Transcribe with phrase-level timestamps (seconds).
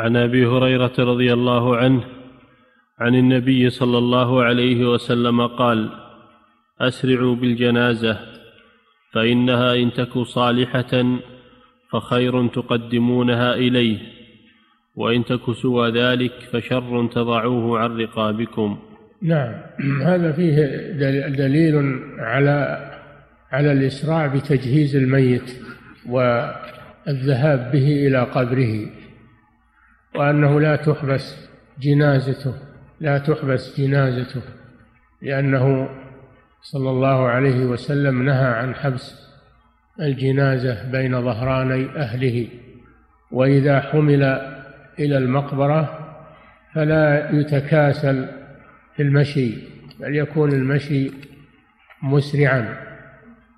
[0.00, 2.04] عن أبي هريرة رضي الله عنه
[2.98, 5.90] عن النبي صلى الله عليه وسلم قال
[6.80, 8.18] أسرعوا بالجنازة
[9.12, 11.18] فإنها إن تك صالحة
[11.92, 13.98] فخير تقدمونها إليه
[14.96, 18.78] وإن تك سوى ذلك فشر تضعوه عن رقابكم.
[19.22, 19.54] نعم
[20.02, 20.56] هذا فيه
[21.28, 21.76] دليل
[22.18, 22.90] على
[23.52, 25.52] على الإسراع بتجهيز الميت
[26.08, 28.99] والذهاب به إلى قبره.
[30.20, 31.48] وأنه لا تحبس
[31.78, 32.54] جنازته
[33.00, 34.42] لا تحبس جنازته
[35.22, 35.88] لأنه
[36.62, 39.30] صلى الله عليه وسلم نهى عن حبس
[40.00, 42.48] الجنازة بين ظهراني أهله.
[43.32, 44.22] وإذا حمل
[44.98, 45.98] إلى المقبرة
[46.74, 48.28] فلا يتكاسل
[48.96, 49.54] في المشي
[50.00, 51.10] بل يكون المشي
[52.02, 52.76] مسرعا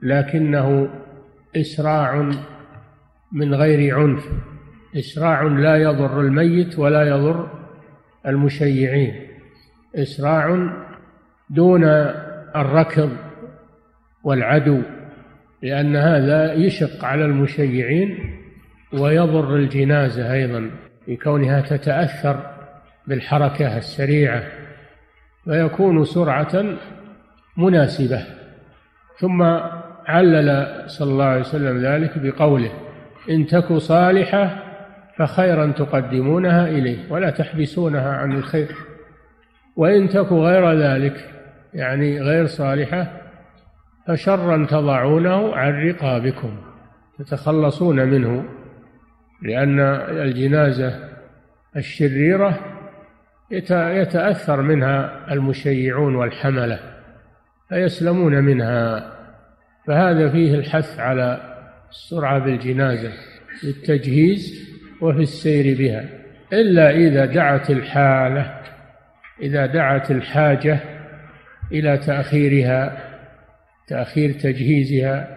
[0.03, 0.89] لكنه
[1.57, 2.31] إسراع
[3.33, 4.29] من غير عنف.
[4.97, 7.49] إسراع لا يضر الميت ولا يضر
[8.27, 9.15] المشيعين.
[9.97, 10.73] إسراع
[11.51, 11.85] دون
[12.57, 13.11] الركض
[14.25, 14.83] والعدو
[15.63, 18.39] لأن هذا يشق على المشيعين
[18.93, 20.71] ويضر الجنازة أيضا
[21.09, 22.51] لكونها تتأثر
[23.07, 24.43] بالحركة السريعة
[25.45, 26.65] فيكون سرعة
[27.57, 28.25] مناسبة.
[29.19, 29.43] ثم
[30.07, 32.71] علل صلى الله عليه وسلم ذلك بقوله
[33.31, 34.62] إن تك صالحة
[35.19, 38.77] فخيرا تقدمونها إليه ولا تحبسونها عن الخير.
[39.77, 41.31] وإن تك غير ذلك
[41.75, 43.13] يعني غير صالحة
[44.09, 46.57] فشرا تضعونه عن رقابكم
[47.19, 48.45] تتخلصون منه
[49.43, 51.09] لأن الجنازة
[51.77, 52.61] الشريرة
[53.51, 56.81] يتأثر منها المشيعون والحملة
[57.69, 59.13] فيسلمون منها.
[59.87, 61.41] فهذا فيه الحث على
[61.91, 63.13] السرعة بالجنازة
[63.65, 64.72] للتجهيز
[65.03, 66.05] وفي السير بها.
[66.53, 68.61] إلا إذا دعت الحالة
[69.43, 70.79] إذا دعت الحاجة
[71.73, 72.99] إلى تأخيرها
[73.89, 75.37] تأخير تجهيزها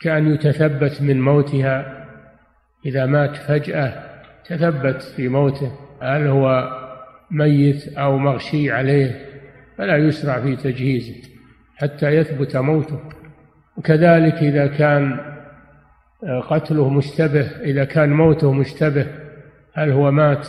[0.00, 2.06] كأن يتثبت من موتها.
[2.86, 3.92] إذا مات فجأة
[4.44, 6.70] تثبت في موته هل هو
[7.30, 9.26] ميت أو مغشي عليه
[9.78, 11.14] فلا يسرع في تجهيزه
[11.76, 13.00] حتى يثبت موته.
[13.76, 15.35] وكذلك إذا كان
[16.24, 19.06] قتله مشتبه إذا كان موته مشتبه
[19.74, 20.48] هل هو مات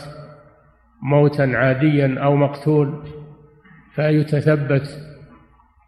[1.02, 3.04] موتا عاديا أو مقتول؟
[3.94, 5.00] فيتثبت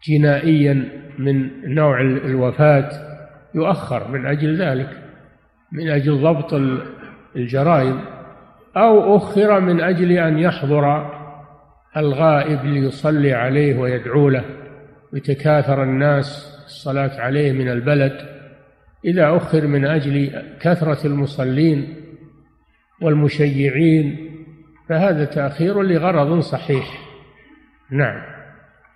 [0.07, 2.89] جنائيا من نوع الوفاة
[3.55, 4.89] يؤخر من أجل ذلك
[5.71, 6.53] من أجل ضبط
[7.35, 8.01] الجرائم
[8.77, 11.11] أو أخر من أجل أن يحضر
[11.97, 14.45] الغائب ليصلي عليه ويدعو له
[15.13, 18.40] ويتكاثر الناس الصلاة عليه من البلد.
[19.05, 21.95] إذا أخر من أجل كثرة المصلين
[23.01, 24.31] والمشيعين
[24.89, 26.99] فهذا تأخير لغرض صحيح.
[27.91, 28.21] نعم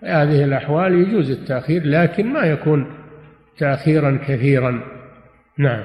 [0.03, 2.97] هذه الأحوال يجوز التأخير لكن ما يكون
[3.57, 4.83] تأخيرا كثيرا.
[5.57, 5.83] نعم.